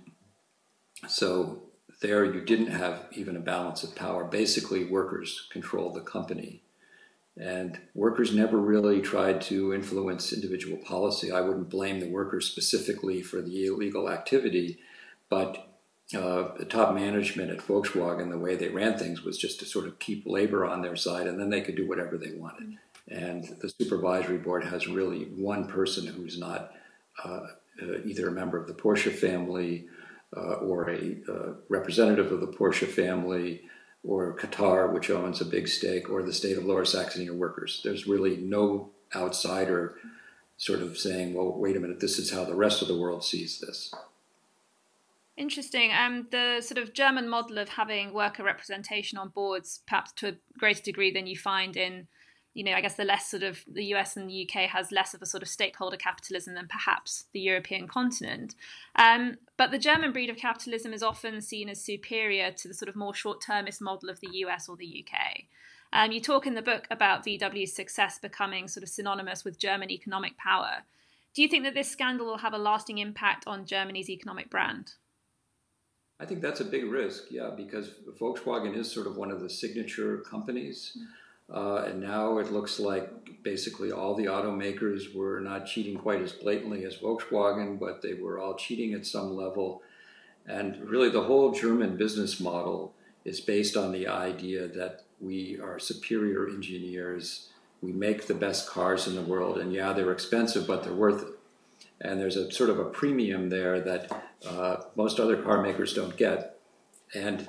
so 1.08 1.63
there 2.04 2.24
you 2.26 2.42
didn't 2.42 2.66
have 2.66 3.06
even 3.12 3.34
a 3.34 3.40
balance 3.40 3.82
of 3.82 3.96
power. 3.96 4.24
Basically, 4.24 4.84
workers 4.84 5.48
controlled 5.50 5.94
the 5.94 6.02
company. 6.02 6.60
And 7.34 7.80
workers 7.94 8.34
never 8.34 8.58
really 8.58 9.00
tried 9.00 9.40
to 9.42 9.72
influence 9.72 10.30
individual 10.32 10.76
policy. 10.76 11.32
I 11.32 11.40
wouldn't 11.40 11.70
blame 11.70 12.00
the 12.00 12.10
workers 12.10 12.44
specifically 12.46 13.22
for 13.22 13.40
the 13.40 13.64
illegal 13.64 14.10
activity, 14.10 14.78
but 15.30 15.78
uh, 16.14 16.54
the 16.58 16.66
top 16.66 16.94
management 16.94 17.50
at 17.50 17.66
Volkswagen, 17.66 18.30
the 18.30 18.38
way 18.38 18.54
they 18.54 18.68
ran 18.68 18.98
things 18.98 19.22
was 19.22 19.38
just 19.38 19.58
to 19.60 19.64
sort 19.64 19.86
of 19.86 19.98
keep 19.98 20.26
labor 20.26 20.66
on 20.66 20.82
their 20.82 20.96
side, 20.96 21.26
and 21.26 21.40
then 21.40 21.48
they 21.48 21.62
could 21.62 21.74
do 21.74 21.88
whatever 21.88 22.18
they 22.18 22.32
wanted. 22.32 22.76
And 23.08 23.44
the 23.62 23.72
supervisory 23.80 24.38
board 24.38 24.64
has 24.64 24.86
really 24.86 25.24
one 25.24 25.66
person 25.66 26.06
who's 26.06 26.38
not 26.38 26.70
uh, 27.24 27.46
uh, 27.82 27.98
either 28.04 28.28
a 28.28 28.32
member 28.32 28.58
of 28.58 28.66
the 28.66 28.74
Porsche 28.74 29.10
family 29.10 29.86
uh, 30.36 30.54
or 30.54 30.90
a 30.90 31.16
uh, 31.28 31.52
representative 31.68 32.32
of 32.32 32.40
the 32.40 32.46
Porsche 32.46 32.86
family 32.88 33.62
or 34.02 34.36
Qatar, 34.36 34.92
which 34.92 35.10
owns 35.10 35.40
a 35.40 35.46
big 35.46 35.66
stake, 35.66 36.10
or 36.10 36.22
the 36.22 36.32
state 36.32 36.58
of 36.58 36.64
Lower 36.64 36.84
Saxony 36.84 37.28
or 37.28 37.34
workers. 37.34 37.80
There's 37.82 38.06
really 38.06 38.36
no 38.36 38.90
outsider 39.14 39.96
sort 40.56 40.80
of 40.80 40.98
saying, 40.98 41.34
well, 41.34 41.52
wait 41.52 41.76
a 41.76 41.80
minute, 41.80 42.00
this 42.00 42.18
is 42.18 42.30
how 42.30 42.44
the 42.44 42.54
rest 42.54 42.82
of 42.82 42.88
the 42.88 42.98
world 42.98 43.24
sees 43.24 43.60
this. 43.60 43.94
Interesting. 45.36 45.90
Um, 45.92 46.28
the 46.30 46.60
sort 46.60 46.78
of 46.78 46.94
German 46.94 47.28
model 47.28 47.58
of 47.58 47.70
having 47.70 48.12
worker 48.12 48.44
representation 48.44 49.18
on 49.18 49.30
boards, 49.30 49.80
perhaps 49.86 50.12
to 50.12 50.28
a 50.28 50.36
greater 50.58 50.82
degree 50.82 51.10
than 51.10 51.26
you 51.26 51.36
find 51.36 51.76
in, 51.76 52.06
you 52.54 52.62
know, 52.62 52.72
I 52.72 52.80
guess 52.80 52.94
the 52.94 53.04
less 53.04 53.28
sort 53.28 53.42
of 53.42 53.64
the 53.66 53.84
US 53.86 54.16
and 54.16 54.30
the 54.30 54.48
UK 54.48 54.70
has 54.70 54.92
less 54.92 55.12
of 55.12 55.20
a 55.20 55.26
sort 55.26 55.42
of 55.42 55.48
stakeholder 55.48 55.96
capitalism 55.96 56.54
than 56.54 56.68
perhaps 56.68 57.24
the 57.32 57.40
European 57.40 57.88
continent. 57.88 58.54
Um, 58.96 59.38
but 59.56 59.72
the 59.72 59.78
German 59.78 60.12
breed 60.12 60.30
of 60.30 60.36
capitalism 60.36 60.92
is 60.92 61.02
often 61.02 61.40
seen 61.40 61.68
as 61.68 61.80
superior 61.80 62.52
to 62.52 62.68
the 62.68 62.74
sort 62.74 62.88
of 62.88 62.96
more 62.96 63.14
short 63.14 63.40
termist 63.40 63.82
model 63.82 64.08
of 64.08 64.20
the 64.20 64.30
US 64.32 64.68
or 64.68 64.76
the 64.76 65.04
UK. 65.04 65.44
Um, 65.92 66.12
you 66.12 66.20
talk 66.20 66.46
in 66.46 66.54
the 66.54 66.62
book 66.62 66.86
about 66.90 67.24
VW's 67.24 67.72
success 67.72 68.18
becoming 68.18 68.68
sort 68.68 68.82
of 68.82 68.88
synonymous 68.88 69.44
with 69.44 69.58
German 69.58 69.90
economic 69.90 70.36
power. 70.38 70.84
Do 71.34 71.42
you 71.42 71.48
think 71.48 71.64
that 71.64 71.74
this 71.74 71.90
scandal 71.90 72.26
will 72.26 72.38
have 72.38 72.54
a 72.54 72.58
lasting 72.58 72.98
impact 72.98 73.44
on 73.46 73.66
Germany's 73.66 74.08
economic 74.08 74.48
brand? 74.50 74.94
I 76.20 76.26
think 76.26 76.40
that's 76.40 76.60
a 76.60 76.64
big 76.64 76.84
risk, 76.84 77.24
yeah, 77.30 77.50
because 77.56 77.90
Volkswagen 78.20 78.76
is 78.76 78.90
sort 78.90 79.08
of 79.08 79.16
one 79.16 79.32
of 79.32 79.40
the 79.40 79.50
signature 79.50 80.18
companies. 80.18 80.96
Uh, 81.52 81.84
and 81.86 82.00
now 82.00 82.38
it 82.38 82.52
looks 82.52 82.80
like 82.80 83.10
basically 83.42 83.92
all 83.92 84.14
the 84.14 84.24
automakers 84.24 85.14
were 85.14 85.40
not 85.40 85.66
cheating 85.66 85.96
quite 85.96 86.22
as 86.22 86.32
blatantly 86.32 86.84
as 86.84 86.96
Volkswagen, 86.96 87.78
but 87.78 88.02
they 88.02 88.14
were 88.14 88.38
all 88.38 88.54
cheating 88.54 88.94
at 88.94 89.06
some 89.06 89.36
level. 89.36 89.82
And 90.46 90.76
really, 90.88 91.10
the 91.10 91.24
whole 91.24 91.52
German 91.52 91.96
business 91.96 92.40
model 92.40 92.94
is 93.24 93.40
based 93.40 93.76
on 93.76 93.92
the 93.92 94.06
idea 94.08 94.68
that 94.68 95.04
we 95.20 95.58
are 95.62 95.78
superior 95.78 96.48
engineers. 96.48 97.48
We 97.80 97.92
make 97.92 98.26
the 98.26 98.34
best 98.34 98.68
cars 98.68 99.06
in 99.06 99.14
the 99.14 99.22
world, 99.22 99.58
and 99.58 99.72
yeah, 99.72 99.92
they're 99.92 100.12
expensive, 100.12 100.66
but 100.66 100.82
they're 100.82 100.92
worth 100.92 101.22
it 101.22 101.34
and 102.00 102.20
there's 102.20 102.36
a 102.36 102.50
sort 102.52 102.70
of 102.70 102.78
a 102.78 102.84
premium 102.84 103.48
there 103.48 103.80
that 103.80 104.10
uh, 104.46 104.76
most 104.94 105.18
other 105.20 105.42
car 105.42 105.62
makers 105.62 105.94
don't 105.94 106.16
get. 106.16 106.58
And 107.14 107.48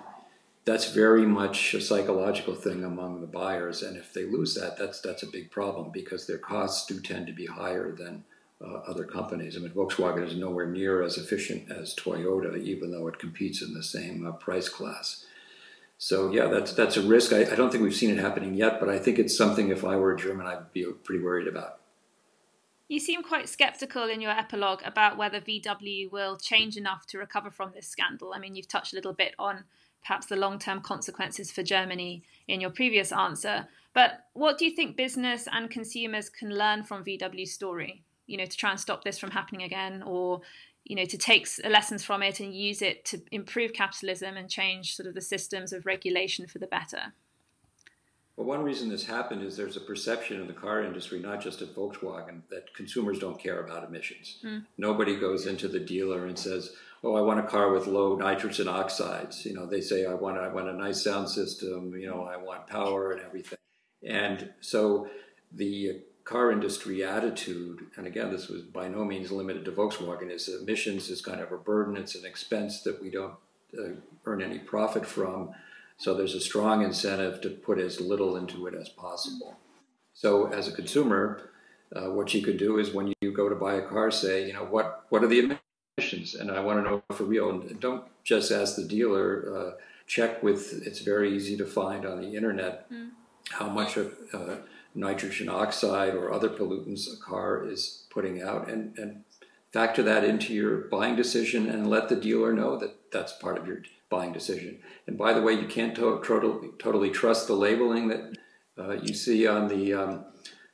that's 0.66 0.92
very 0.92 1.26
much 1.26 1.74
a 1.76 1.82
psychological 1.82 2.56
thing 2.56 2.84
among 2.84 3.22
the 3.22 3.28
buyers. 3.28 3.84
And 3.84 3.96
if 3.96 4.14
they 4.14 4.26
lose 4.26 4.56
that, 4.56 4.78
that's, 4.78 5.00
that's 5.00 5.24
a 5.24 5.28
big 5.28 5.52
problem 5.52 5.92
because 5.94 6.26
their 6.26 6.40
costs 6.40 6.88
do 6.88 7.00
tend 7.00 7.28
to 7.28 7.34
be 7.34 7.46
higher 7.46 7.92
than 7.92 8.24
uh, 8.60 8.78
other 8.88 9.06
companies. 9.06 9.56
I 9.56 9.60
mean, 9.60 9.72
Volkswagen 9.72 10.26
is 10.26 10.36
nowhere 10.36 10.66
near 10.66 11.04
as 11.04 11.18
efficient 11.18 11.72
as 11.72 11.96
Toyota, 11.96 12.60
even 12.62 12.92
though 12.92 13.08
it 13.08 13.20
competes 13.20 13.62
in 13.62 13.74
the 13.74 13.84
same 13.84 14.26
uh, 14.26 14.32
price 14.32 14.70
class. 14.70 15.26
So 15.98 16.32
yeah, 16.32 16.48
that's 16.48 16.74
that's 16.74 16.98
a 16.98 17.02
risk. 17.02 17.32
I, 17.32 17.52
I 17.52 17.56
don't 17.56 17.72
think 17.72 17.84
we've 17.84 17.96
seen 17.96 18.10
it 18.10 18.20
happening 18.20 18.54
yet, 18.54 18.80
but 18.80 18.90
I 18.90 19.00
think 19.00 19.18
it's 19.18 19.38
something. 19.38 19.70
If 19.70 19.86
I 19.86 19.96
were 19.96 20.14
a 20.14 20.18
German, 20.18 20.46
I'd 20.46 20.74
be 20.74 20.86
pretty 21.04 21.24
worried 21.24 21.48
about. 21.48 21.80
You 22.88 23.00
seem 23.00 23.24
quite 23.24 23.50
skeptical 23.50 24.04
in 24.10 24.22
your 24.22 24.32
epilogue 24.32 24.82
about 24.86 25.18
whether 25.18 25.40
VW 25.40 26.12
will 26.12 26.38
change 26.38 26.78
enough 26.78 27.08
to 27.08 27.18
recover 27.18 27.50
from 27.50 27.72
this 27.74 27.88
scandal. 27.88 28.34
I 28.36 28.40
mean, 28.40 28.56
you've 28.56 28.68
touched 28.68 28.94
a 28.94 28.96
little 28.96 29.14
bit 29.14 29.34
on 29.40 29.64
perhaps 30.06 30.28
the 30.28 30.36
long 30.36 30.60
term 30.60 30.82
consequences 30.82 31.52
for 31.52 31.64
Germany 31.64 32.24
in 32.48 32.62
your 32.62 32.70
previous 32.70 33.12
answer. 33.12 33.68
But 33.94 34.26
what 34.34 34.58
do 34.58 34.66
you 34.66 34.72
think 34.72 34.96
business 34.96 35.48
and 35.52 35.70
consumers 35.70 36.30
can 36.30 36.56
learn 36.56 36.84
from 36.84 37.04
VW's 37.04 37.52
story? 37.52 38.04
You 38.28 38.38
know, 38.38 38.46
to 38.46 38.58
try 38.58 38.72
and 38.72 38.80
stop 38.80 39.04
this 39.04 39.18
from 39.18 39.32
happening 39.32 39.64
again, 39.64 40.04
or 40.04 40.42
you 40.84 40.96
know, 40.96 41.06
to 41.06 41.18
take 41.18 41.48
lessons 41.68 42.04
from 42.04 42.22
it 42.22 42.40
and 42.40 42.54
use 42.54 42.82
it 42.82 43.06
to 43.06 43.22
improve 43.32 43.74
capitalism 43.74 44.38
and 44.38 44.50
change 44.50 44.96
sort 44.96 45.08
of 45.08 45.16
the 45.16 45.22
systems 45.22 45.74
of 45.74 45.86
regulation 45.86 46.46
for 46.46 46.60
the 46.60 46.68
better. 46.68 47.14
Well, 48.36 48.46
one 48.46 48.64
reason 48.64 48.90
this 48.90 49.06
happened 49.06 49.42
is 49.44 49.56
there's 49.56 49.78
a 49.78 49.82
perception 49.82 50.42
in 50.42 50.48
the 50.48 50.54
car 50.54 50.84
industry, 50.84 51.20
not 51.20 51.42
just 51.42 51.62
at 51.62 51.74
Volkswagen, 51.74 52.42
that 52.50 52.74
consumers 52.76 53.18
don't 53.18 53.40
care 53.40 53.64
about 53.64 53.88
emissions. 53.88 54.40
Mm. 54.44 54.66
Nobody 54.78 55.16
goes 55.16 55.48
into 55.48 55.70
the 55.70 55.80
dealer 55.80 56.26
and 56.26 56.38
says, 56.38 56.74
"Oh, 57.06 57.16
I 57.16 57.22
want 57.22 57.40
a 57.40 57.44
car 57.44 57.72
with 57.72 57.88
low 57.88 58.16
nitrogen 58.16 58.68
oxides." 58.68 59.46
You 59.46 59.54
know, 59.54 59.66
they 59.66 59.82
say, 59.82 60.06
"I 60.06 60.14
want, 60.14 60.38
I 60.38 60.50
want 60.50 60.68
a 60.68 60.74
nice 60.74 61.04
sound 61.04 61.30
system. 61.30 61.96
You 61.96 62.08
know, 62.10 62.24
I 62.24 62.38
want 62.38 62.68
power 62.68 63.12
and 63.12 63.22
everything." 63.22 63.60
And 64.04 64.54
so 64.62 65.08
the 65.52 66.02
car 66.26 66.52
industry 66.52 67.04
attitude, 67.04 67.86
and 67.96 68.08
again, 68.08 68.32
this 68.32 68.48
was 68.50 68.64
by 68.64 68.88
no 68.88 69.06
means 69.06 69.32
limited 69.32 69.64
to 69.66 69.72
Volkswagen, 69.72 70.32
is 70.32 70.50
emissions 70.50 71.10
is 71.10 71.22
kind 71.22 71.40
of 71.40 71.52
a 71.52 71.58
burden. 71.58 71.96
It's 71.96 72.16
an 72.16 72.26
expense 72.26 72.82
that 72.82 73.02
we 73.02 73.10
don't 73.12 73.36
uh, 73.78 73.94
earn 74.26 74.42
any 74.42 74.60
profit 74.60 75.06
from. 75.06 75.52
So 75.98 76.14
there's 76.14 76.36
a 76.36 76.42
strong 76.42 76.84
incentive 76.84 77.42
to 77.42 77.50
put 77.50 77.80
as 77.80 78.02
little 78.02 78.36
into 78.36 78.68
it 78.68 78.74
as 78.74 78.90
possible. 78.90 79.58
So 80.14 80.48
as 80.48 80.68
a 80.68 80.72
consumer, 80.72 81.52
uh, 81.96 82.10
what 82.12 82.34
you 82.34 82.42
could 82.42 82.58
do 82.58 82.80
is 82.80 82.94
when 82.94 83.14
you 83.22 83.32
go 83.32 83.48
to 83.48 83.56
buy 83.56 83.76
a 83.76 83.88
car, 83.88 84.12
say, 84.12 84.48
you 84.48 84.54
know, 84.54 84.66
what 84.66 85.06
what 85.10 85.24
are 85.24 85.28
the 85.28 85.58
emissions, 85.98 86.36
and 86.36 86.52
I 86.52 86.60
want 86.60 86.84
to 86.84 86.90
know 86.90 87.04
for 87.12 87.24
real. 87.24 87.50
And 87.50 87.80
don't 87.80 88.04
just 88.24 88.52
ask 88.52 88.76
the 88.76 88.84
dealer. 88.84 89.56
Uh, 89.56 89.72
check 90.08 90.44
with. 90.44 90.86
It's 90.86 91.00
very 91.00 91.36
easy 91.36 91.58
to 91.58 91.66
find 91.66 92.06
on 92.06 92.22
the 92.22 92.36
internet 92.36 92.92
mm. 92.92 93.10
how 93.52 93.70
much 93.70 93.98
of 93.98 94.14
uh, 94.34 94.56
nitrogen 94.94 95.50
oxide 95.50 96.14
or 96.14 96.34
other 96.34 96.50
pollutants 96.50 97.12
a 97.12 97.18
car 97.24 97.66
is 97.66 98.04
putting 98.10 98.42
out, 98.42 98.70
and 98.70 98.98
and 98.98 99.24
factor 99.72 100.04
that 100.04 100.24
into 100.24 100.54
your 100.54 100.78
buying 100.90 101.16
decision, 101.16 101.70
and 101.70 101.90
let 101.90 102.10
the 102.10 102.16
dealer 102.16 102.54
know 102.54 102.78
that 102.78 103.12
that's 103.12 103.34
part 103.34 103.58
of 103.58 103.68
your 103.68 103.82
buying 104.10 104.34
decision. 104.34 104.80
And 105.08 105.18
by 105.18 105.34
the 105.34 105.42
way, 105.42 105.54
you 105.54 105.68
can't 105.68 105.96
to- 105.96 106.22
totally, 106.24 106.70
totally 106.78 107.10
trust 107.10 107.48
the 107.48 107.56
labeling 107.56 108.08
that 108.10 108.38
uh, 108.78 108.92
you 108.92 109.14
see 109.14 109.48
on 109.48 109.68
the 109.68 109.94
um, 109.94 110.26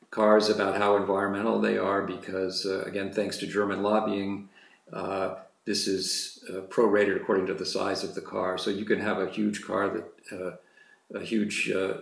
cars 0.10 0.50
about 0.50 0.78
how 0.78 0.98
environmental 0.98 1.60
they 1.60 1.78
are 1.78 2.02
because, 2.02 2.66
uh, 2.66 2.82
again, 2.82 3.12
thanks 3.12 3.38
to 3.38 3.48
German 3.48 3.82
lobbying, 3.82 4.50
uh, 4.94 5.36
this 5.66 5.88
is 5.88 6.44
uh, 6.50 6.62
prorated 6.62 7.16
according 7.16 7.46
to 7.48 7.54
the 7.54 7.66
size 7.66 8.04
of 8.04 8.16
the 8.16 8.22
car. 8.22 8.58
So 8.58 8.70
you 8.70 8.86
can 8.86 9.00
have 9.00 9.20
a 9.20 9.30
huge 9.30 9.64
car 9.64 9.90
that 9.90 10.08
uh, 10.32 11.18
a 11.18 11.24
huge 11.24 11.70
uh, 11.70 11.94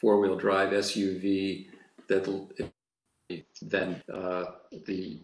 four-wheel 0.00 0.36
drive 0.36 0.70
SUV 0.70 1.68
that 2.08 2.24
then 3.62 4.02
the 4.86 5.20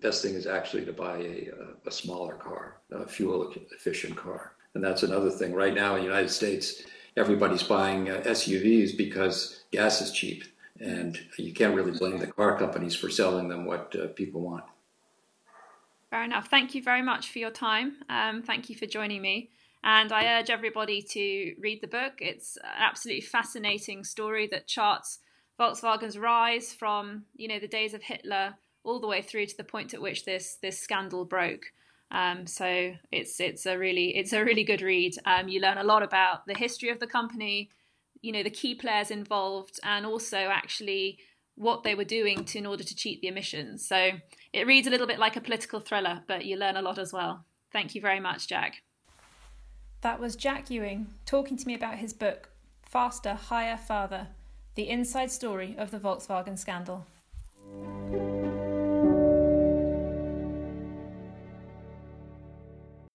best 0.00 0.22
thing 0.22 0.34
is 0.34 0.46
actually 0.46 0.84
to 0.84 0.92
buy 0.92 1.18
a, 1.18 1.50
a 1.86 1.90
smaller 1.90 2.34
car, 2.34 2.78
a 2.90 3.06
fuel 3.06 3.52
efficient 3.72 4.16
car. 4.16 4.52
And 4.74 4.84
that's 4.84 5.02
another 5.02 5.30
thing. 5.30 5.54
Right 5.54 5.74
now 5.74 5.94
in 5.94 6.00
the 6.00 6.08
United 6.08 6.30
States, 6.30 6.82
everybody's 7.16 7.62
buying 7.62 8.10
uh, 8.10 8.22
SUVs 8.26 8.96
because 8.96 9.64
gas 9.72 10.02
is 10.02 10.12
cheap. 10.12 10.44
And 10.78 11.18
you 11.38 11.54
can't 11.54 11.74
really 11.74 11.92
blame 11.98 12.18
the 12.18 12.26
car 12.26 12.58
companies 12.58 12.94
for 12.94 13.08
selling 13.08 13.48
them 13.48 13.64
what 13.64 13.96
uh, 13.96 14.08
people 14.08 14.42
want. 14.42 14.64
Fair 16.16 16.24
enough. 16.24 16.48
Thank 16.48 16.74
you 16.74 16.82
very 16.82 17.02
much 17.02 17.30
for 17.30 17.40
your 17.40 17.50
time. 17.50 17.96
Um, 18.08 18.40
thank 18.40 18.70
you 18.70 18.74
for 18.74 18.86
joining 18.86 19.20
me. 19.20 19.50
And 19.84 20.10
I 20.12 20.38
urge 20.38 20.48
everybody 20.48 21.02
to 21.10 21.54
read 21.60 21.82
the 21.82 21.88
book. 21.88 22.14
It's 22.20 22.56
an 22.56 22.70
absolutely 22.78 23.20
fascinating 23.20 24.02
story 24.02 24.48
that 24.50 24.66
charts 24.66 25.18
Volkswagen's 25.60 26.16
rise 26.16 26.72
from 26.72 27.26
you 27.34 27.48
know 27.48 27.58
the 27.58 27.68
days 27.68 27.92
of 27.92 28.00
Hitler 28.00 28.54
all 28.82 28.98
the 28.98 29.06
way 29.06 29.20
through 29.20 29.44
to 29.44 29.56
the 29.58 29.62
point 29.62 29.92
at 29.92 30.00
which 30.00 30.24
this 30.24 30.56
this 30.62 30.80
scandal 30.80 31.26
broke. 31.26 31.66
Um, 32.10 32.46
so 32.46 32.94
it's 33.12 33.38
it's 33.38 33.66
a 33.66 33.76
really 33.76 34.16
it's 34.16 34.32
a 34.32 34.42
really 34.42 34.64
good 34.64 34.80
read. 34.80 35.16
Um, 35.26 35.48
you 35.48 35.60
learn 35.60 35.76
a 35.76 35.84
lot 35.84 36.02
about 36.02 36.46
the 36.46 36.54
history 36.54 36.88
of 36.88 36.98
the 36.98 37.06
company, 37.06 37.68
you 38.22 38.32
know 38.32 38.42
the 38.42 38.48
key 38.48 38.74
players 38.74 39.10
involved, 39.10 39.78
and 39.84 40.06
also 40.06 40.38
actually 40.38 41.18
what 41.56 41.82
they 41.82 41.94
were 41.94 42.04
doing 42.04 42.44
to 42.44 42.58
in 42.58 42.66
order 42.66 42.84
to 42.84 42.94
cheat 42.94 43.20
the 43.20 43.28
emissions. 43.28 43.86
So 43.86 44.12
it 44.52 44.66
reads 44.66 44.86
a 44.86 44.90
little 44.90 45.06
bit 45.06 45.18
like 45.18 45.36
a 45.36 45.40
political 45.40 45.80
thriller, 45.80 46.22
but 46.28 46.44
you 46.44 46.56
learn 46.56 46.76
a 46.76 46.82
lot 46.82 46.98
as 46.98 47.12
well. 47.12 47.44
Thank 47.72 47.94
you 47.94 48.00
very 48.00 48.20
much, 48.20 48.46
Jack. 48.46 48.82
That 50.02 50.20
was 50.20 50.36
Jack 50.36 50.70
Ewing 50.70 51.08
talking 51.24 51.56
to 51.56 51.66
me 51.66 51.74
about 51.74 51.96
his 51.96 52.12
book, 52.12 52.50
Faster, 52.82 53.34
Higher, 53.34 53.76
Farther 53.76 54.28
The 54.74 54.88
Inside 54.88 55.30
Story 55.30 55.74
of 55.78 55.90
the 55.90 55.98
Volkswagen 55.98 56.58
Scandal. 56.58 57.06